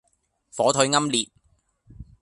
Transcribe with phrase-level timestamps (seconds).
[0.49, 1.29] 火腿奄列